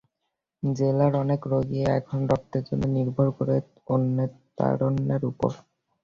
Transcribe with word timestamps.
জেলার 0.63 1.13
অনেক 1.15 1.41
রোগী 1.51 1.79
এখন 1.97 2.19
রক্তের 2.31 2.63
জন্য 2.69 2.83
নির্ভর 2.97 3.27
করেন 3.37 3.63
অরণ্যে 3.85 4.25
তারুণ্যের 4.57 5.21
ওপর। 5.31 5.51